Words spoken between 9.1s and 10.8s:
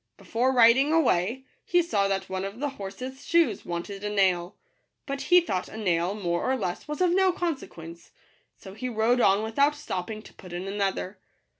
on without stopping to put in